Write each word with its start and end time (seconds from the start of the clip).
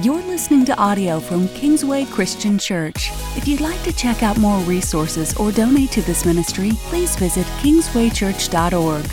You're 0.00 0.22
listening 0.22 0.64
to 0.64 0.76
audio 0.78 1.20
from 1.20 1.48
Kingsway 1.48 2.06
Christian 2.06 2.58
Church. 2.58 3.10
If 3.36 3.46
you'd 3.46 3.60
like 3.60 3.80
to 3.82 3.92
check 3.92 4.22
out 4.22 4.38
more 4.38 4.58
resources 4.60 5.36
or 5.36 5.52
donate 5.52 5.90
to 5.90 6.00
this 6.02 6.24
ministry, 6.24 6.70
please 6.84 7.14
visit 7.14 7.44
kingswaychurch.org. 7.60 9.04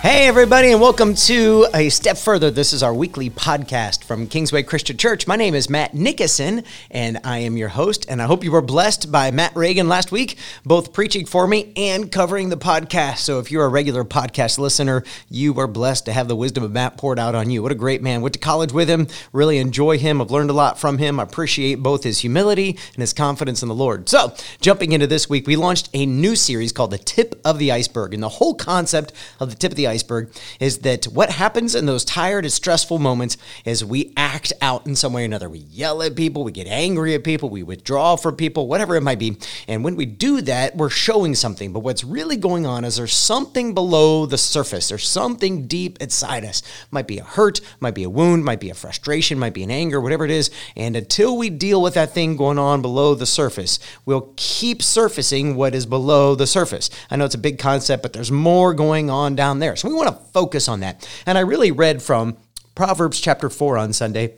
Hey, 0.00 0.26
everybody, 0.26 0.72
and 0.72 0.80
welcome 0.80 1.14
to 1.14 1.66
A 1.74 1.90
Step 1.90 2.16
Further. 2.16 2.50
This 2.50 2.72
is 2.72 2.82
our 2.82 2.94
weekly 2.94 3.28
podcast 3.28 3.99
from 4.10 4.26
Kingsway 4.26 4.64
Christian 4.64 4.96
Church. 4.96 5.28
My 5.28 5.36
name 5.36 5.54
is 5.54 5.70
Matt 5.70 5.94
Nickerson, 5.94 6.64
and 6.90 7.20
I 7.22 7.38
am 7.38 7.56
your 7.56 7.68
host. 7.68 8.06
And 8.08 8.20
I 8.20 8.24
hope 8.24 8.42
you 8.42 8.50
were 8.50 8.60
blessed 8.60 9.12
by 9.12 9.30
Matt 9.30 9.54
Reagan 9.54 9.88
last 9.88 10.10
week, 10.10 10.36
both 10.64 10.92
preaching 10.92 11.26
for 11.26 11.46
me 11.46 11.72
and 11.76 12.10
covering 12.10 12.48
the 12.48 12.56
podcast. 12.56 13.18
So 13.18 13.38
if 13.38 13.52
you're 13.52 13.64
a 13.64 13.68
regular 13.68 14.02
podcast 14.02 14.58
listener, 14.58 15.04
you 15.28 15.56
are 15.60 15.68
blessed 15.68 16.06
to 16.06 16.12
have 16.12 16.26
the 16.26 16.34
wisdom 16.34 16.64
of 16.64 16.72
Matt 16.72 16.96
poured 16.96 17.20
out 17.20 17.36
on 17.36 17.50
you. 17.50 17.62
What 17.62 17.70
a 17.70 17.76
great 17.76 18.02
man. 18.02 18.20
Went 18.20 18.32
to 18.32 18.40
college 18.40 18.72
with 18.72 18.90
him, 18.90 19.06
really 19.32 19.58
enjoy 19.58 19.96
him. 19.96 20.20
I've 20.20 20.32
learned 20.32 20.50
a 20.50 20.54
lot 20.54 20.76
from 20.76 20.98
him. 20.98 21.20
I 21.20 21.22
appreciate 21.22 21.76
both 21.76 22.02
his 22.02 22.18
humility 22.18 22.70
and 22.70 23.00
his 23.00 23.12
confidence 23.12 23.62
in 23.62 23.68
the 23.68 23.76
Lord. 23.76 24.08
So, 24.08 24.34
jumping 24.60 24.90
into 24.90 25.06
this 25.06 25.30
week, 25.30 25.46
we 25.46 25.54
launched 25.54 25.88
a 25.94 26.04
new 26.04 26.34
series 26.34 26.72
called 26.72 26.90
The 26.90 26.98
Tip 26.98 27.40
of 27.44 27.60
the 27.60 27.70
Iceberg. 27.70 28.12
And 28.12 28.24
the 28.24 28.28
whole 28.28 28.56
concept 28.56 29.12
of 29.38 29.50
the 29.50 29.56
tip 29.56 29.70
of 29.70 29.76
the 29.76 29.86
iceberg 29.86 30.32
is 30.58 30.78
that 30.78 31.04
what 31.04 31.30
happens 31.30 31.76
in 31.76 31.86
those 31.86 32.04
tired 32.04 32.44
and 32.44 32.52
stressful 32.52 32.98
moments 32.98 33.36
is 33.64 33.84
we 33.84 33.99
act 34.16 34.52
out 34.60 34.86
in 34.86 34.96
some 34.96 35.12
way 35.12 35.22
or 35.22 35.24
another. 35.24 35.48
We 35.48 35.58
yell 35.58 36.02
at 36.02 36.16
people, 36.16 36.44
we 36.44 36.52
get 36.52 36.66
angry 36.66 37.14
at 37.14 37.24
people, 37.24 37.50
we 37.50 37.62
withdraw 37.62 38.16
from 38.16 38.36
people, 38.36 38.66
whatever 38.66 38.96
it 38.96 39.02
might 39.02 39.18
be. 39.18 39.36
And 39.68 39.84
when 39.84 39.96
we 39.96 40.06
do 40.06 40.40
that, 40.42 40.76
we're 40.76 40.90
showing 40.90 41.34
something. 41.34 41.72
But 41.72 41.80
what's 41.80 42.04
really 42.04 42.36
going 42.36 42.66
on 42.66 42.84
is 42.84 42.96
there's 42.96 43.14
something 43.14 43.74
below 43.74 44.26
the 44.26 44.38
surface. 44.38 44.88
There's 44.88 45.08
something 45.08 45.66
deep 45.66 46.00
inside 46.00 46.44
us. 46.44 46.62
Might 46.90 47.06
be 47.06 47.18
a 47.18 47.24
hurt, 47.24 47.60
might 47.80 47.94
be 47.94 48.04
a 48.04 48.10
wound, 48.10 48.44
might 48.44 48.60
be 48.60 48.70
a 48.70 48.74
frustration, 48.74 49.38
might 49.38 49.54
be 49.54 49.62
an 49.62 49.70
anger, 49.70 50.00
whatever 50.00 50.24
it 50.24 50.30
is. 50.30 50.50
And 50.76 50.96
until 50.96 51.36
we 51.36 51.50
deal 51.50 51.82
with 51.82 51.94
that 51.94 52.12
thing 52.12 52.36
going 52.36 52.58
on 52.58 52.82
below 52.82 53.14
the 53.14 53.26
surface, 53.26 53.78
we'll 54.04 54.32
keep 54.36 54.82
surfacing 54.82 55.56
what 55.56 55.74
is 55.74 55.86
below 55.86 56.34
the 56.34 56.46
surface. 56.46 56.90
I 57.10 57.16
know 57.16 57.24
it's 57.24 57.34
a 57.34 57.38
big 57.38 57.58
concept, 57.58 58.02
but 58.02 58.12
there's 58.12 58.30
more 58.30 58.74
going 58.74 59.10
on 59.10 59.34
down 59.34 59.58
there. 59.58 59.76
So 59.76 59.88
we 59.88 59.94
want 59.94 60.08
to 60.08 60.24
focus 60.32 60.68
on 60.68 60.80
that. 60.80 61.08
And 61.26 61.36
I 61.36 61.42
really 61.42 61.72
read 61.72 62.02
from 62.02 62.36
Proverbs 62.80 63.20
chapter 63.20 63.50
4 63.50 63.76
on 63.76 63.92
Sunday. 63.92 64.36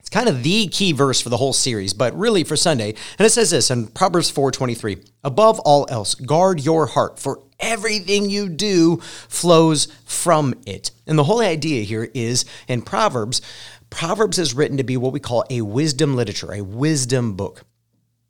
It's 0.00 0.08
kind 0.08 0.30
of 0.30 0.42
the 0.42 0.66
key 0.68 0.92
verse 0.92 1.20
for 1.20 1.28
the 1.28 1.36
whole 1.36 1.52
series, 1.52 1.92
but 1.92 2.18
really 2.18 2.42
for 2.42 2.56
Sunday. 2.56 2.94
And 3.18 3.26
it 3.26 3.28
says 3.28 3.50
this 3.50 3.70
in 3.70 3.88
Proverbs 3.88 4.30
4:23, 4.30 4.96
"Above 5.22 5.60
all 5.60 5.86
else, 5.90 6.14
guard 6.14 6.64
your 6.64 6.86
heart, 6.86 7.18
for 7.18 7.42
everything 7.60 8.30
you 8.30 8.48
do 8.48 8.98
flows 9.28 9.88
from 10.06 10.54
it." 10.64 10.90
And 11.06 11.18
the 11.18 11.24
whole 11.24 11.40
idea 11.40 11.82
here 11.82 12.10
is 12.14 12.46
in 12.66 12.80
Proverbs, 12.80 13.42
Proverbs 13.90 14.38
is 14.38 14.54
written 14.54 14.78
to 14.78 14.82
be 14.82 14.96
what 14.96 15.12
we 15.12 15.20
call 15.20 15.44
a 15.50 15.60
wisdom 15.60 16.16
literature, 16.16 16.54
a 16.54 16.62
wisdom 16.62 17.34
book. 17.34 17.66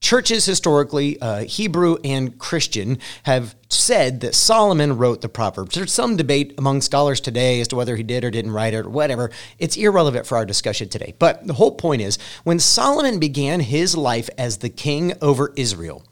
Churches 0.06 0.46
historically, 0.46 1.20
uh, 1.20 1.42
Hebrew 1.42 1.96
and 2.04 2.38
Christian, 2.38 2.98
have 3.24 3.56
said 3.68 4.20
that 4.20 4.36
Solomon 4.36 4.98
wrote 4.98 5.20
the 5.20 5.28
Proverbs. 5.28 5.74
There's 5.74 5.92
some 5.92 6.14
debate 6.16 6.54
among 6.58 6.82
scholars 6.82 7.20
today 7.20 7.60
as 7.60 7.66
to 7.66 7.74
whether 7.74 7.96
he 7.96 8.04
did 8.04 8.24
or 8.24 8.30
didn't 8.30 8.52
write 8.52 8.72
it 8.72 8.86
or 8.86 8.88
whatever. 8.88 9.32
It's 9.58 9.76
irrelevant 9.76 10.24
for 10.24 10.36
our 10.36 10.46
discussion 10.46 10.88
today. 10.88 11.16
But 11.18 11.44
the 11.44 11.54
whole 11.54 11.72
point 11.72 12.02
is 12.02 12.20
when 12.44 12.60
Solomon 12.60 13.18
began 13.18 13.58
his 13.58 13.96
life 13.96 14.30
as 14.38 14.58
the 14.58 14.68
king 14.68 15.14
over 15.20 15.52
Israel, 15.56 16.04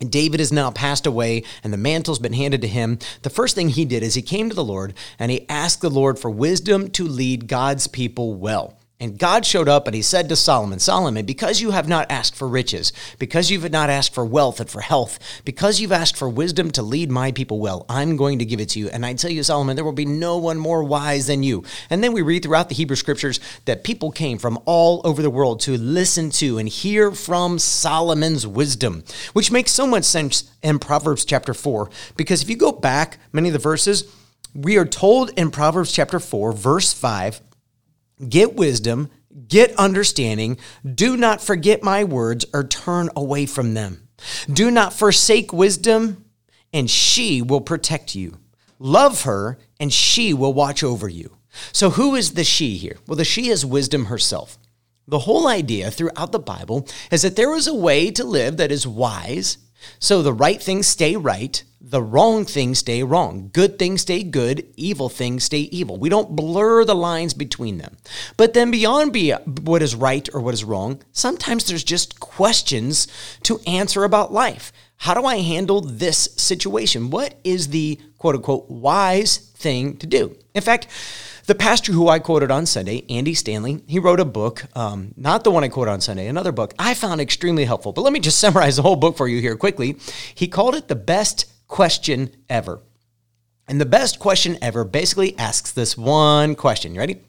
and 0.00 0.10
David 0.10 0.40
has 0.40 0.50
now 0.50 0.72
passed 0.72 1.06
away 1.06 1.44
and 1.62 1.72
the 1.72 1.76
mantle's 1.76 2.18
been 2.18 2.32
handed 2.32 2.60
to 2.62 2.66
him. 2.66 2.98
The 3.22 3.30
first 3.30 3.54
thing 3.54 3.68
he 3.68 3.84
did 3.84 4.02
is 4.02 4.14
he 4.14 4.22
came 4.22 4.48
to 4.48 4.56
the 4.56 4.64
Lord 4.64 4.94
and 5.20 5.30
he 5.30 5.48
asked 5.48 5.80
the 5.80 5.90
Lord 5.90 6.18
for 6.18 6.28
wisdom 6.28 6.90
to 6.90 7.04
lead 7.04 7.46
God's 7.46 7.86
people 7.86 8.34
well. 8.34 8.80
And 9.02 9.18
God 9.18 9.44
showed 9.44 9.68
up 9.68 9.88
and 9.88 9.96
he 9.96 10.00
said 10.00 10.28
to 10.28 10.36
Solomon, 10.36 10.78
Solomon, 10.78 11.26
because 11.26 11.60
you 11.60 11.72
have 11.72 11.88
not 11.88 12.08
asked 12.08 12.36
for 12.36 12.46
riches, 12.46 12.92
because 13.18 13.50
you've 13.50 13.68
not 13.72 13.90
asked 13.90 14.14
for 14.14 14.24
wealth 14.24 14.60
and 14.60 14.70
for 14.70 14.80
health, 14.80 15.18
because 15.44 15.80
you've 15.80 15.90
asked 15.90 16.16
for 16.16 16.28
wisdom 16.28 16.70
to 16.70 16.82
lead 16.82 17.10
my 17.10 17.32
people 17.32 17.58
well, 17.58 17.84
I'm 17.88 18.16
going 18.16 18.38
to 18.38 18.44
give 18.44 18.60
it 18.60 18.68
to 18.70 18.78
you. 18.78 18.88
And 18.90 19.04
I 19.04 19.14
tell 19.14 19.32
you, 19.32 19.42
Solomon, 19.42 19.74
there 19.74 19.84
will 19.84 19.90
be 19.90 20.04
no 20.04 20.38
one 20.38 20.56
more 20.56 20.84
wise 20.84 21.26
than 21.26 21.42
you. 21.42 21.64
And 21.90 22.04
then 22.04 22.12
we 22.12 22.22
read 22.22 22.44
throughout 22.44 22.68
the 22.68 22.76
Hebrew 22.76 22.94
scriptures 22.94 23.40
that 23.64 23.82
people 23.82 24.12
came 24.12 24.38
from 24.38 24.56
all 24.66 25.00
over 25.02 25.20
the 25.20 25.30
world 25.30 25.58
to 25.62 25.76
listen 25.76 26.30
to 26.30 26.58
and 26.58 26.68
hear 26.68 27.10
from 27.10 27.58
Solomon's 27.58 28.46
wisdom, 28.46 29.02
which 29.32 29.50
makes 29.50 29.72
so 29.72 29.84
much 29.84 30.04
sense 30.04 30.48
in 30.62 30.78
Proverbs 30.78 31.24
chapter 31.24 31.54
4. 31.54 31.90
Because 32.16 32.40
if 32.40 32.48
you 32.48 32.54
go 32.54 32.70
back 32.70 33.18
many 33.32 33.48
of 33.48 33.52
the 33.52 33.58
verses, 33.58 34.04
we 34.54 34.76
are 34.76 34.84
told 34.84 35.30
in 35.30 35.50
Proverbs 35.50 35.90
chapter 35.90 36.20
4, 36.20 36.52
verse 36.52 36.92
5, 36.92 37.40
get 38.28 38.54
wisdom, 38.54 39.10
get 39.48 39.76
understanding. 39.78 40.58
Do 40.84 41.16
not 41.16 41.40
forget 41.40 41.82
my 41.82 42.04
words 42.04 42.44
or 42.52 42.64
turn 42.64 43.10
away 43.16 43.46
from 43.46 43.74
them. 43.74 44.08
Do 44.52 44.70
not 44.70 44.92
forsake 44.92 45.52
wisdom, 45.52 46.24
and 46.72 46.88
she 46.88 47.42
will 47.42 47.60
protect 47.60 48.14
you. 48.14 48.38
Love 48.78 49.22
her, 49.22 49.58
and 49.78 49.92
she 49.92 50.32
will 50.32 50.54
watch 50.54 50.82
over 50.82 51.08
you. 51.08 51.36
So, 51.72 51.90
who 51.90 52.14
is 52.14 52.32
the 52.32 52.44
she 52.44 52.76
here? 52.76 52.98
Well, 53.06 53.16
the 53.16 53.24
she 53.24 53.48
is 53.48 53.66
wisdom 53.66 54.06
herself. 54.06 54.58
The 55.06 55.20
whole 55.20 55.48
idea 55.48 55.90
throughout 55.90 56.32
the 56.32 56.38
Bible 56.38 56.86
is 57.10 57.22
that 57.22 57.36
there 57.36 57.54
is 57.54 57.66
a 57.66 57.74
way 57.74 58.10
to 58.12 58.24
live 58.24 58.56
that 58.56 58.72
is 58.72 58.86
wise, 58.86 59.58
so 59.98 60.22
the 60.22 60.32
right 60.32 60.62
things 60.62 60.86
stay 60.86 61.16
right, 61.16 61.62
the 61.80 62.02
wrong 62.02 62.44
things 62.44 62.78
stay 62.78 63.02
wrong. 63.02 63.50
Good 63.52 63.78
things 63.78 64.02
stay 64.02 64.22
good, 64.22 64.66
evil 64.76 65.08
things 65.08 65.44
stay 65.44 65.60
evil. 65.60 65.98
We 65.98 66.08
don't 66.08 66.36
blur 66.36 66.84
the 66.84 66.94
lines 66.94 67.34
between 67.34 67.78
them. 67.78 67.96
But 68.36 68.54
then 68.54 68.70
beyond 68.70 69.12
be 69.12 69.32
what 69.32 69.82
is 69.82 69.94
right 69.94 70.28
or 70.32 70.40
what 70.40 70.54
is 70.54 70.64
wrong, 70.64 71.02
sometimes 71.12 71.64
there's 71.64 71.84
just 71.84 72.20
questions 72.20 73.08
to 73.42 73.60
answer 73.66 74.04
about 74.04 74.32
life. 74.32 74.72
How 74.98 75.14
do 75.14 75.26
I 75.26 75.38
handle 75.38 75.80
this 75.80 76.28
situation? 76.36 77.10
What 77.10 77.34
is 77.42 77.68
the 77.68 78.00
quote 78.18 78.36
unquote 78.36 78.70
wise 78.70 79.36
thing 79.36 79.96
to 79.98 80.06
do? 80.06 80.36
In 80.54 80.62
fact, 80.62 80.86
the 81.46 81.54
pastor 81.54 81.92
who 81.92 82.08
I 82.08 82.18
quoted 82.18 82.50
on 82.50 82.66
Sunday, 82.66 83.04
Andy 83.08 83.34
Stanley, 83.34 83.82
he 83.86 83.98
wrote 83.98 84.20
a 84.20 84.24
book, 84.24 84.64
um, 84.74 85.12
not 85.16 85.44
the 85.44 85.50
one 85.50 85.64
I 85.64 85.68
quoted 85.68 85.90
on 85.90 86.00
Sunday, 86.00 86.26
another 86.28 86.52
book 86.52 86.74
I 86.78 86.94
found 86.94 87.20
extremely 87.20 87.64
helpful. 87.64 87.92
But 87.92 88.02
let 88.02 88.12
me 88.12 88.20
just 88.20 88.38
summarize 88.38 88.76
the 88.76 88.82
whole 88.82 88.96
book 88.96 89.16
for 89.16 89.28
you 89.28 89.40
here 89.40 89.56
quickly. 89.56 89.96
He 90.34 90.48
called 90.48 90.74
it 90.74 90.88
The 90.88 90.94
Best 90.94 91.46
Question 91.66 92.30
Ever. 92.48 92.80
And 93.68 93.80
the 93.80 93.86
best 93.86 94.18
question 94.18 94.58
ever 94.60 94.84
basically 94.84 95.36
asks 95.38 95.72
this 95.72 95.96
one 95.96 96.54
question. 96.54 96.94
You 96.94 97.00
ready? 97.00 97.20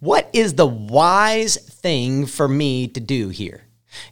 What 0.00 0.28
is 0.32 0.54
the 0.54 0.66
wise 0.66 1.56
thing 1.56 2.26
for 2.26 2.48
me 2.48 2.88
to 2.88 3.00
do 3.00 3.28
here? 3.28 3.65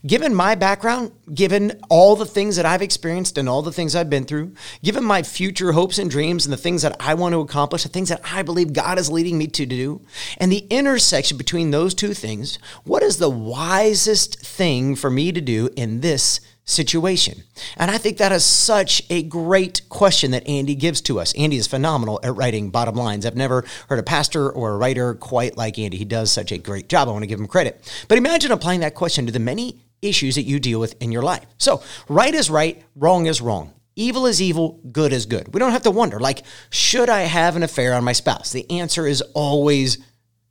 Given 0.06 0.34
my 0.34 0.54
background, 0.54 1.12
given 1.32 1.80
all 1.88 2.16
the 2.16 2.26
things 2.26 2.56
that 2.56 2.66
I've 2.66 2.82
experienced 2.82 3.38
and 3.38 3.48
all 3.48 3.62
the 3.62 3.72
things 3.72 3.94
I've 3.94 4.10
been 4.10 4.24
through, 4.24 4.54
given 4.82 5.04
my 5.04 5.22
future 5.22 5.72
hopes 5.72 5.98
and 5.98 6.10
dreams 6.10 6.46
and 6.46 6.52
the 6.52 6.58
things 6.58 6.82
that 6.82 6.96
I 7.00 7.14
want 7.14 7.32
to 7.32 7.40
accomplish, 7.40 7.82
the 7.82 7.88
things 7.88 8.08
that 8.08 8.20
I 8.24 8.42
believe 8.42 8.72
God 8.72 8.98
is 8.98 9.10
leading 9.10 9.38
me 9.38 9.46
to 9.48 9.66
do, 9.66 10.00
and 10.38 10.50
the 10.50 10.66
intersection 10.70 11.36
between 11.36 11.70
those 11.70 11.94
two 11.94 12.14
things, 12.14 12.58
what 12.84 13.02
is 13.02 13.18
the 13.18 13.30
wisest 13.30 14.40
thing 14.40 14.96
for 14.96 15.10
me 15.10 15.32
to 15.32 15.40
do 15.40 15.70
in 15.76 16.00
this 16.00 16.40
situation? 16.64 17.42
And 17.76 17.90
I 17.90 17.98
think 17.98 18.18
that 18.18 18.32
is 18.32 18.44
such 18.44 19.02
a 19.10 19.22
great 19.22 19.88
question 19.88 20.30
that 20.32 20.46
Andy 20.46 20.74
gives 20.74 21.00
to 21.02 21.20
us. 21.20 21.34
Andy 21.34 21.56
is 21.56 21.66
phenomenal 21.66 22.20
at 22.22 22.34
writing 22.34 22.70
bottom 22.70 22.94
lines. 22.94 23.26
I've 23.26 23.36
never 23.36 23.64
heard 23.88 23.98
a 23.98 24.02
pastor 24.02 24.50
or 24.50 24.72
a 24.72 24.76
writer 24.76 25.14
quite 25.14 25.56
like 25.56 25.78
Andy. 25.78 25.96
He 25.96 26.04
does 26.04 26.32
such 26.32 26.52
a 26.52 26.58
great 26.58 26.88
job. 26.88 27.08
I 27.08 27.12
want 27.12 27.22
to 27.22 27.28
give 27.28 27.40
him 27.40 27.46
credit. 27.46 28.04
But 28.08 28.18
imagine 28.18 28.52
applying 28.52 28.80
that 28.80 28.94
question 28.94 29.26
to 29.26 29.32
the 29.32 29.38
many 29.38 29.80
issues 30.02 30.34
that 30.34 30.42
you 30.42 30.60
deal 30.60 30.80
with 30.80 31.00
in 31.02 31.12
your 31.12 31.22
life. 31.22 31.46
So, 31.58 31.82
right 32.08 32.34
is 32.34 32.50
right, 32.50 32.82
wrong 32.94 33.26
is 33.26 33.40
wrong. 33.40 33.72
Evil 33.96 34.26
is 34.26 34.42
evil, 34.42 34.80
good 34.90 35.12
is 35.12 35.24
good. 35.26 35.54
We 35.54 35.60
don't 35.60 35.70
have 35.70 35.82
to 35.82 35.90
wonder, 35.90 36.18
like, 36.18 36.42
should 36.70 37.08
I 37.08 37.22
have 37.22 37.54
an 37.54 37.62
affair 37.62 37.94
on 37.94 38.04
my 38.04 38.12
spouse? 38.12 38.50
The 38.50 38.68
answer 38.70 39.06
is 39.06 39.22
always 39.34 39.98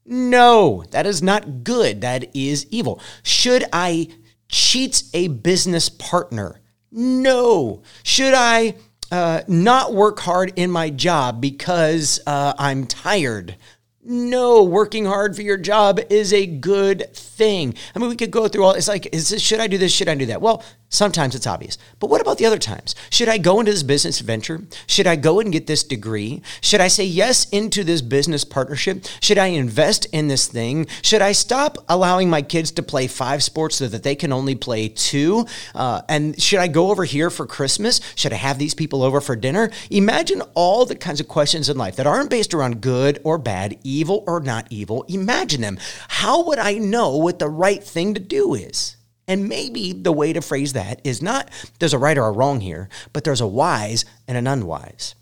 no. 0.05 0.85
That 0.91 1.05
is 1.05 1.21
not 1.21 1.63
good. 1.63 2.01
That 2.01 2.35
is 2.35 2.67
evil. 2.71 3.01
Should 3.21 3.65
I 3.73 4.09
cheat 4.53 5.03
a 5.13 5.27
business 5.27 5.89
partner? 5.89 6.61
No. 6.91 7.81
Should 8.03 8.35
I 8.35 8.75
uh, 9.11 9.41
not 9.47 9.93
work 9.93 10.19
hard 10.19 10.53
in 10.55 10.69
my 10.69 10.91
job 10.91 11.41
because 11.41 12.21
uh, 12.27 12.53
I'm 12.59 12.85
tired? 12.85 13.57
No, 14.05 14.63
working 14.63 15.05
hard 15.05 15.35
for 15.35 15.41
your 15.41 15.57
job 15.57 15.99
is 16.09 16.33
a 16.33 16.45
good 16.45 17.15
thing. 17.15 17.73
I 17.95 17.99
mean, 17.99 18.09
we 18.09 18.15
could 18.15 18.31
go 18.31 18.47
through 18.47 18.65
all. 18.65 18.73
It's 18.73 18.87
like, 18.87 19.07
is 19.15 19.29
this, 19.29 19.41
should 19.41 19.59
I 19.59 19.67
do 19.67 19.77
this? 19.77 19.93
Should 19.93 20.09
I 20.09 20.15
do 20.15 20.27
that? 20.27 20.41
Well, 20.41 20.61
Sometimes 20.93 21.33
it's 21.33 21.47
obvious. 21.47 21.79
But 21.99 22.11
what 22.11 22.21
about 22.21 22.37
the 22.37 22.45
other 22.45 22.59
times? 22.59 22.93
Should 23.09 23.27
I 23.27 23.39
go 23.39 23.59
into 23.59 23.71
this 23.71 23.81
business 23.81 24.19
venture? 24.19 24.61
Should 24.85 25.07
I 25.07 25.15
go 25.15 25.39
and 25.39 25.51
get 25.51 25.65
this 25.65 25.83
degree? 25.83 26.43
Should 26.61 26.81
I 26.81 26.87
say 26.87 27.03
yes 27.03 27.49
into 27.49 27.83
this 27.83 28.03
business 28.03 28.43
partnership? 28.43 29.03
Should 29.19 29.39
I 29.39 29.47
invest 29.47 30.05
in 30.13 30.27
this 30.27 30.47
thing? 30.47 30.85
Should 31.01 31.23
I 31.23 31.31
stop 31.31 31.79
allowing 31.89 32.29
my 32.29 32.43
kids 32.43 32.69
to 32.73 32.83
play 32.83 33.07
five 33.07 33.41
sports 33.41 33.77
so 33.77 33.87
that 33.87 34.03
they 34.03 34.13
can 34.13 34.31
only 34.31 34.53
play 34.53 34.87
two? 34.87 35.47
Uh, 35.73 36.03
and 36.07 36.39
should 36.39 36.59
I 36.59 36.67
go 36.67 36.91
over 36.91 37.05
here 37.05 37.31
for 37.31 37.47
Christmas? 37.47 37.99
Should 38.13 38.31
I 38.33 38.35
have 38.35 38.59
these 38.59 38.75
people 38.75 39.01
over 39.01 39.19
for 39.19 39.35
dinner? 39.35 39.71
Imagine 39.89 40.43
all 40.53 40.85
the 40.85 40.95
kinds 40.95 41.19
of 41.19 41.27
questions 41.27 41.69
in 41.69 41.77
life 41.77 41.95
that 41.95 42.05
aren't 42.05 42.29
based 42.29 42.53
around 42.53 42.81
good 42.81 43.19
or 43.23 43.39
bad, 43.39 43.79
evil 43.83 44.23
or 44.27 44.41
not 44.41 44.67
evil. 44.69 45.05
Imagine 45.07 45.61
them. 45.61 45.79
How 46.07 46.43
would 46.43 46.59
I 46.59 46.73
know 46.73 47.17
what 47.17 47.39
the 47.39 47.49
right 47.49 47.83
thing 47.83 48.13
to 48.13 48.19
do 48.19 48.53
is? 48.53 48.95
And 49.27 49.47
maybe 49.47 49.93
the 49.93 50.11
way 50.11 50.33
to 50.33 50.41
phrase 50.41 50.73
that 50.73 51.01
is 51.03 51.21
not 51.21 51.49
there's 51.79 51.93
a 51.93 51.97
right 51.97 52.17
or 52.17 52.25
a 52.25 52.31
wrong 52.31 52.59
here, 52.59 52.89
but 53.13 53.23
there's 53.23 53.41
a 53.41 53.47
wise 53.47 54.05
and 54.27 54.37
an 54.37 54.47
unwise. 54.47 55.15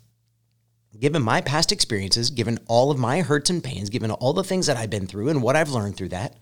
Given 0.98 1.22
my 1.22 1.40
past 1.40 1.72
experiences, 1.72 2.30
given 2.30 2.58
all 2.66 2.90
of 2.90 2.98
my 2.98 3.20
hurts 3.20 3.50
and 3.50 3.62
pains, 3.62 3.90
given 3.90 4.10
all 4.10 4.32
the 4.32 4.44
things 4.44 4.66
that 4.66 4.76
I've 4.76 4.90
been 4.90 5.06
through 5.06 5.28
and 5.28 5.42
what 5.42 5.56
I've 5.56 5.70
learned 5.70 5.96
through 5.96 6.10
that, 6.10 6.36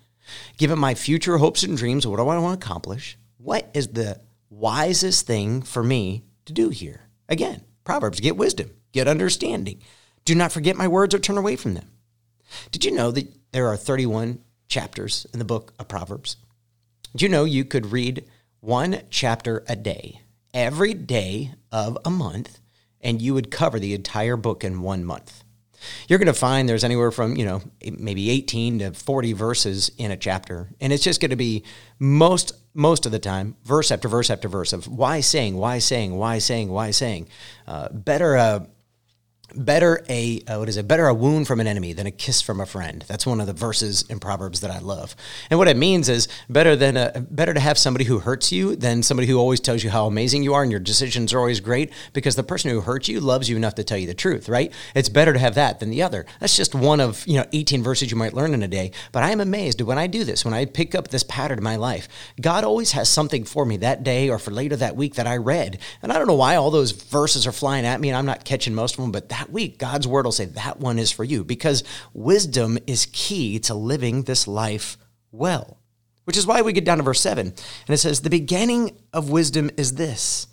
given 0.59 0.79
my 0.79 0.95
future 0.95 1.39
hopes 1.39 1.63
and 1.63 1.77
dreams, 1.77 2.07
what 2.07 2.17
do 2.17 2.23
I 2.23 2.39
want 2.39 2.61
to 2.61 2.67
accomplish? 2.67 3.17
What 3.39 3.71
is 3.75 3.89
the 3.89 4.21
wisest 4.49 5.27
thing 5.27 5.63
for 5.63 5.83
me 5.83 6.25
to 6.47 6.53
do 6.53 6.71
here? 6.71 7.03
Again, 7.29 7.63
Proverbs 7.85 8.21
get 8.21 8.37
wisdom, 8.37 8.71
get 8.93 9.09
understanding. 9.09 9.83
Do 10.25 10.35
not 10.35 10.53
forget 10.53 10.77
my 10.77 10.89
words 10.89 11.15
or 11.15 11.19
turn 11.19 11.39
away 11.39 11.57
from 11.57 11.75
them. 11.75 11.91
Did 12.71 12.85
you 12.85 12.91
know 12.91 13.11
that 13.13 13.29
there 13.53 13.69
are 13.69 13.77
31 13.77 14.41
chapters 14.69 15.27
in 15.33 15.39
the 15.39 15.45
book 15.45 15.73
of 15.79 15.89
Proverbs? 15.89 16.37
Do 17.15 17.25
you 17.25 17.29
know 17.29 17.45
you 17.45 17.65
could 17.65 17.91
read 17.91 18.25
one 18.61 19.03
chapter 19.11 19.65
a 19.69 19.75
day, 19.75 20.21
every 20.55 20.95
day 20.95 21.53
of 21.73 21.99
a 22.05 22.11
month, 22.11 22.61
and 23.01 23.21
you 23.21 23.35
would 23.35 23.51
cover 23.51 23.81
the 23.81 23.95
entire 23.95 24.37
book 24.37 24.63
in 24.63 24.81
one 24.81 25.05
month? 25.05 25.43
You're 26.09 26.21
going 26.21 26.27
to 26.27 26.33
find 26.33 26.69
there's 26.69 26.85
anywhere 26.85 27.11
from, 27.11 27.37
you 27.37 27.45
know, 27.45 27.63
maybe 27.99 28.31
18 28.31 28.79
to 28.81 28.93
40 28.93 29.33
verses 29.33 29.91
in 29.99 30.13
a 30.13 30.17
chapter. 30.17 30.71
And 30.81 30.93
it's 30.93 31.03
just 31.03 31.21
going 31.21 31.31
to 31.31 31.37
be 31.37 31.65
most 31.99 32.53
most 32.73 33.05
of 33.05 33.11
the 33.11 33.19
time, 33.19 33.57
verse 33.65 33.91
after 33.91 34.07
verse 34.07 34.31
after 34.31 34.47
verse 34.47 34.73
of 34.73 34.87
why 34.87 35.21
saying, 35.21 35.57
why 35.57 35.81
saying, 35.81 36.17
why 36.17 36.39
saying, 36.39 36.71
why 36.71 36.93
saying. 36.93 37.29
Uh, 37.67 37.89
better 37.89 38.37
uh, 38.37 38.61
better 39.55 40.05
a 40.09 40.41
uh, 40.47 40.59
what 40.59 40.69
is 40.69 40.77
it? 40.77 40.87
Better 40.87 41.07
a 41.07 41.15
wound 41.15 41.47
from 41.47 41.61
an 41.61 41.67
enemy 41.67 41.93
than 41.93 42.07
a 42.07 42.11
kiss 42.11 42.41
from 42.41 42.61
a 42.61 42.67
friend. 42.67 43.05
That's 43.09 43.27
one 43.27 43.41
of 43.41 43.47
the 43.47 43.53
verses 43.53 44.03
in 44.09 44.21
proverbs 44.21 44.61
that 44.61 44.71
i 44.71 44.79
love. 44.79 45.17
And 45.51 45.59
what 45.59 45.69
it 45.69 45.77
means 45.77 46.09
is 46.09 46.29
better 46.49 46.77
than 46.77 46.97
a, 46.97 47.25
better 47.31 47.55
to 47.55 47.61
have 47.61 47.79
somebody 47.79 48.05
who 48.05 48.21
hurts 48.21 48.53
you 48.53 48.77
than 48.77 49.03
somebody 49.03 49.27
who 49.27 49.39
always 49.39 49.61
tells 49.61 49.83
you 49.83 49.91
how 49.91 50.07
amazing 50.07 50.43
you 50.43 50.55
are 50.55 50.63
and 50.63 50.71
your 50.71 50.81
decisions 50.81 51.33
are 51.33 51.39
always 51.39 51.61
great 51.61 51.93
because 52.13 52.37
the 52.37 52.43
person 52.43 52.71
who 52.71 52.81
hurts 52.81 53.09
you 53.09 53.21
loves 53.21 53.49
you 53.49 53.57
enough 53.57 53.75
to 53.75 53.85
tell 53.85 53.99
you 53.99 54.07
the 54.07 54.15
truth 54.15 54.49
right? 54.49 54.73
It's 54.95 55.09
better 55.09 55.33
to 55.33 55.39
have 55.39 55.55
that 55.55 55.81
than 55.81 55.91
the 55.91 56.03
other. 56.03 56.27
That's 56.41 56.57
just 56.57 56.75
one 56.75 57.01
of 57.01 57.27
you 57.27 57.37
know 57.37 57.47
18 57.53 57.83
verses 57.83 58.11
you 58.11 58.17
might 58.17 58.35
learn 58.35 58.55
in 58.55 58.63
a 58.63 58.69
day. 58.69 58.93
But 59.13 59.23
i 59.23 59.31
am 59.31 59.41
amazed 59.41 59.81
when 59.81 59.99
i 59.99 60.07
do 60.07 60.25
this 60.25 60.45
when 60.45 60.55
i 60.55 60.65
pick 60.65 60.95
up 60.95 61.09
this 61.09 61.23
pattern 61.25 61.59
in 61.59 61.65
my 61.65 61.77
life. 61.77 62.09
God 62.41 62.65
always 62.65 62.93
has 62.93 63.09
something 63.09 63.45
for 63.45 63.65
me 63.65 63.77
that 63.79 64.03
day 64.03 64.29
or 64.29 64.39
for 64.39 64.51
later 64.51 64.77
that 64.77 64.97
week 64.97 65.15
that 65.15 65.27
i 65.27 65.37
read. 65.37 65.79
And 66.03 66.13
i 66.13 66.19
don't 66.19 66.27
know 66.27 66.35
why 66.35 66.57
all 66.57 66.71
those 66.71 66.93
verses 66.93 67.47
are 67.47 67.53
flying 67.53 67.85
at 67.85 68.01
me 68.01 68.09
and 68.09 68.17
i'm 68.17 68.27
not 68.27 68.45
catching 68.45 68.75
most 68.75 68.95
of 68.95 69.03
them 69.03 69.13
but 69.13 69.29
that 69.29 69.40
that 69.41 69.51
week, 69.51 69.79
God's 69.79 70.07
word 70.07 70.27
will 70.27 70.33
say 70.33 70.45
that 70.45 70.81
one 70.81 70.99
is 70.99 71.11
for 71.11 71.25
you 71.25 71.45
because 71.45 71.83
wisdom 72.13 72.79
is 72.87 73.09
key 73.11 73.59
to 73.61 73.75
living 73.75 74.25
this 74.25 74.47
life 74.47 74.99
well. 75.33 75.79
Which 76.25 76.37
is 76.37 76.47
why 76.47 76.61
we 76.61 76.75
get 76.75 76.85
down 76.85 76.99
to 76.99 77.03
verse 77.03 77.23
7 77.23 77.47
and 77.47 77.57
it 77.89 77.97
says, 77.97 78.21
The 78.21 78.29
beginning 78.29 78.99
of 79.15 79.31
wisdom 79.31 79.71
is 79.79 79.95
this 79.95 80.47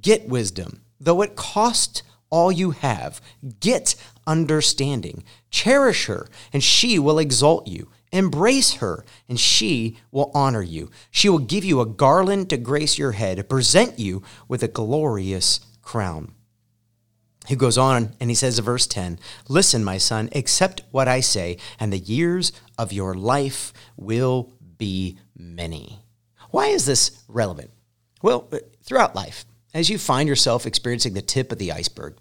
get 0.00 0.28
wisdom, 0.28 0.82
though 0.98 1.22
it 1.22 1.36
cost 1.36 2.02
all 2.28 2.50
you 2.50 2.72
have. 2.72 3.20
Get 3.60 3.94
understanding. 4.26 5.22
Cherish 5.48 6.06
her, 6.06 6.26
and 6.52 6.64
she 6.64 6.98
will 6.98 7.20
exalt 7.20 7.68
you. 7.68 7.92
Embrace 8.10 8.74
her, 8.74 9.04
and 9.28 9.38
she 9.38 9.98
will 10.10 10.32
honor 10.34 10.62
you. 10.62 10.90
She 11.12 11.28
will 11.28 11.38
give 11.38 11.64
you 11.64 11.80
a 11.80 11.86
garland 11.86 12.50
to 12.50 12.56
grace 12.56 12.98
your 12.98 13.12
head, 13.12 13.48
present 13.48 14.00
you 14.00 14.24
with 14.48 14.64
a 14.64 14.68
glorious 14.68 15.60
crown. 15.80 16.32
He 17.46 17.56
goes 17.56 17.78
on 17.78 18.14
and 18.20 18.30
he 18.30 18.34
says 18.34 18.58
verse 18.58 18.86
10 18.86 19.18
Listen, 19.48 19.84
my 19.84 19.98
son, 19.98 20.28
accept 20.34 20.82
what 20.90 21.08
I 21.08 21.20
say, 21.20 21.58
and 21.78 21.92
the 21.92 21.98
years 21.98 22.52
of 22.78 22.92
your 22.92 23.14
life 23.14 23.72
will 23.96 24.52
be 24.78 25.18
many. 25.36 26.00
Why 26.50 26.68
is 26.68 26.86
this 26.86 27.22
relevant? 27.28 27.70
Well, 28.22 28.48
uh, 28.52 28.58
throughout 28.82 29.14
life, 29.14 29.44
as 29.74 29.90
you 29.90 29.98
find 29.98 30.28
yourself 30.28 30.66
experiencing 30.66 31.14
the 31.14 31.22
tip 31.22 31.52
of 31.52 31.58
the 31.58 31.72
iceberg, 31.72 32.16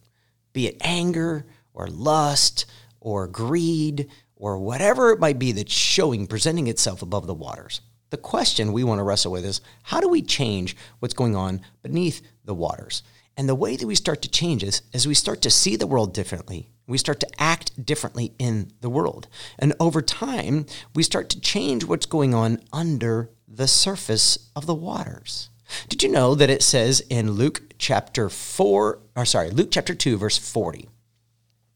be 0.54 0.68
it 0.68 0.77
anger 0.81 1.45
or 1.74 1.88
lust 1.88 2.66
or 3.00 3.27
greed 3.27 4.10
or 4.36 4.57
whatever 4.57 5.12
it 5.12 5.19
might 5.19 5.39
be 5.39 5.51
that's 5.51 5.74
showing, 5.74 6.27
presenting 6.27 6.68
itself 6.68 7.01
above 7.01 7.27
the 7.27 7.33
waters, 7.33 7.81
the 8.10 8.18
question 8.18 8.74
we 8.74 8.83
want 8.83 9.00
to 9.00 9.04
wrestle 9.04 9.31
with 9.31 9.45
is 9.45 9.62
how 9.83 10.00
do 10.00 10.10
we 10.10 10.22
change 10.22 10.75
what's 11.00 11.13
going 11.13 11.36
on 11.36 11.62
beneath 11.81 12.22
the 12.44 12.54
waters? 12.54 13.04
And 13.38 13.50
the 13.50 13.56
way 13.56 13.76
that 13.76 13.88
we 13.88 13.96
start 13.96 14.22
to 14.22 14.30
change 14.30 14.64
is 14.64 14.82
as 14.94 15.08
we 15.08 15.14
start 15.14 15.42
to 15.42 15.50
see 15.50 15.76
the 15.76 15.88
world 15.88 16.14
differently. 16.14 16.70
We 16.88 16.98
start 16.98 17.20
to 17.20 17.30
act 17.38 17.86
differently 17.86 18.34
in 18.40 18.72
the 18.82 18.90
world. 18.90 19.28
And 19.60 19.74
over 19.80 20.02
time, 20.02 20.66
we 20.94 21.04
start 21.04 21.30
to 21.32 21.42
change 21.42 21.84
what's 21.84 22.06
going 22.06 22.34
on 22.34 22.62
under 22.72 23.32
the 23.48 23.68
surface 23.68 24.50
of 24.56 24.66
the 24.66 24.76
waters. 24.76 25.50
Did 25.90 26.04
you 26.04 26.10
know 26.10 26.36
that 26.36 26.50
it 26.50 26.62
says 26.62 27.02
in 27.10 27.32
Luke 27.32 27.74
chapter 27.78 28.30
4, 28.30 29.00
or 29.16 29.26
sorry, 29.26 29.50
Luke 29.50 29.70
chapter 29.72 29.96
2, 29.96 30.18
verse 30.18 30.38
40, 30.38 30.90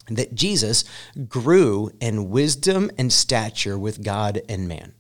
that 0.10 0.36
Jesus 0.36 0.84
grew 1.28 1.92
in 2.00 2.30
wisdom 2.30 2.92
and 2.98 3.12
stature 3.12 3.78
with 3.78 4.04
God 4.04 4.42
and 4.48 4.68
man? 4.68 4.94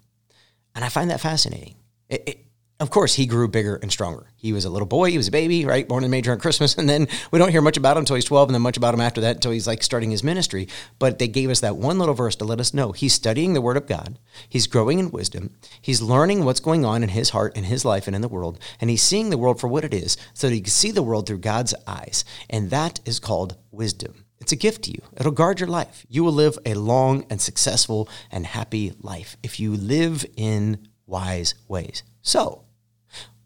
And 0.76 0.84
I 0.84 0.90
find 0.90 1.10
that 1.12 1.22
fascinating. 1.22 1.76
It, 2.10 2.24
it, 2.28 2.46
of 2.80 2.90
course, 2.92 3.14
he 3.14 3.26
grew 3.26 3.50
bigger 3.50 3.76
and 3.76 3.92
stronger. 3.92 4.28
He 4.38 4.54
was 4.54 4.64
a 4.64 4.70
little 4.70 4.88
boy. 4.88 5.12
He 5.12 5.18
was 5.18 5.28
a 5.28 5.31
baby, 5.31 5.66
right? 5.66 5.86
Born 5.86 6.06
in 6.06 6.12
major 6.12 6.31
on 6.31 6.40
Christmas. 6.40 6.70
And 6.80 6.88
then 6.88 7.10
we 7.30 7.40
don't 7.40 7.52
hear 7.52 7.62
much 7.62 7.76
about 7.76 7.98
him 7.98 8.02
until 8.02 8.16
he's 8.16 8.24
12 8.24 8.48
and 8.48 8.56
then 8.56 8.62
much 8.62 8.78
about 8.78 8.94
him 8.94 9.02
after 9.02 9.20
that 9.22 9.36
until 9.36 9.52
he's 9.52 9.68
like 9.68 9.84
starting 9.84 10.12
his 10.12 10.24
ministry. 10.24 10.70
But 10.98 11.20
they 11.20 11.28
gave 11.28 11.50
us 11.50 11.60
that 11.60 11.76
one 11.76 12.00
little 12.00 12.16
verse 12.16 12.38
to 12.38 12.46
let 12.46 12.62
us 12.62 12.74
know 12.74 12.94
he's 12.94 13.14
studying 13.14 13.54
the 13.54 13.62
word 13.62 13.76
of 13.76 13.86
God. 13.86 14.18
He's 14.48 14.66
growing 14.66 15.00
in 15.00 15.12
wisdom. 15.12 15.56
He's 15.81 16.02
learning 16.02 16.46
what's 16.46 16.62
going 16.62 16.86
on 16.86 17.04
in 17.04 17.10
his 17.10 17.31
heart, 17.31 17.58
in 17.58 17.66
his 17.66 17.84
life, 17.84 18.08
and 18.08 18.16
in 18.16 18.22
the 18.22 18.30
world. 18.30 18.60
And 18.80 18.90
he's 18.90 19.04
seeing 19.04 19.30
the 19.30 19.38
world 19.38 19.60
for 19.60 19.68
what 19.68 19.84
it 19.84 19.94
is 19.94 20.16
so 20.34 20.48
that 20.48 20.54
he 20.54 20.62
can 20.62 20.72
see 20.72 20.92
the 20.92 21.04
world 21.04 21.28
through 21.28 21.40
God's 21.40 21.75
eyes. 21.86 22.24
And 22.50 22.70
that 22.70 23.02
is 23.04 23.20
called 23.20 23.58
wisdom. 23.72 24.25
It's 24.40 24.54
a 24.54 24.56
gift 24.56 24.84
to 24.84 24.92
you. 24.92 25.02
It'll 25.18 25.34
guard 25.34 25.60
your 25.60 25.68
life. 25.68 26.06
You 26.08 26.24
will 26.24 26.32
live 26.32 26.58
a 26.66 26.75
long 26.75 27.25
and 27.30 27.42
successful 27.42 28.08
and 28.32 28.46
happy 28.46 28.94
life 29.02 29.36
if 29.44 29.60
you 29.60 29.75
live 29.75 30.25
in 30.38 30.88
wise 31.06 31.56
ways. 31.68 32.04
So, 32.22 32.64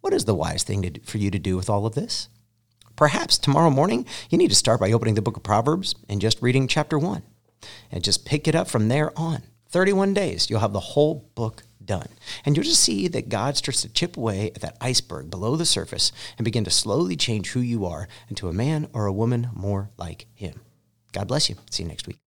what 0.04 0.14
is 0.14 0.26
the 0.26 0.36
wise 0.36 0.64
thing 0.64 0.98
for 1.06 1.18
you 1.18 1.32
to 1.32 1.40
do 1.40 1.56
with 1.56 1.70
all 1.70 1.86
of 1.86 1.96
this? 1.96 2.28
Perhaps 2.98 3.38
tomorrow 3.38 3.70
morning 3.70 4.06
you 4.30 4.38
need 4.38 4.50
to 4.50 4.56
start 4.56 4.82
by 4.82 4.92
opening 4.92 5.16
the 5.16 5.22
book 5.22 5.38
of 5.38 5.44
Proverbs 5.44 5.96
and 6.10 6.20
just 6.20 6.42
reading 6.42 6.68
chapter 6.68 7.00
1 7.00 7.24
and 7.90 8.04
just 8.04 8.26
pick 8.26 8.46
it 8.46 8.54
up 8.54 8.68
from 8.68 8.90
there 8.90 9.18
on. 9.18 9.44
31 9.70 10.14
days, 10.14 10.50
you'll 10.50 10.60
have 10.60 10.74
the 10.74 10.80
whole 10.82 11.32
book 11.36 11.64
done. 11.84 12.10
And 12.46 12.56
you'll 12.58 12.66
just 12.66 12.84
see 12.84 13.08
that 13.08 13.30
God 13.30 13.56
starts 13.56 13.82
to 13.84 13.94
chip 13.94 14.18
away 14.18 14.52
at 14.54 14.60
that 14.62 14.76
iceberg 14.82 15.30
below 15.30 15.56
the 15.56 15.66
surface 15.66 16.12
and 16.38 16.44
begin 16.44 16.66
to 16.66 16.70
slowly 16.70 17.16
change 17.16 17.52
who 17.52 17.62
you 17.62 17.86
are 17.86 18.10
into 18.28 18.50
a 18.50 18.54
man 18.54 18.90
or 18.92 19.06
a 19.06 19.14
woman 19.14 19.52
more 19.54 19.90
like 19.98 20.26
Him. 20.34 20.60
God 21.14 21.30
bless 21.30 21.50
you. 21.50 21.56
See 21.72 21.84
you 21.84 21.90
next 21.90 22.08
week. 22.08 22.20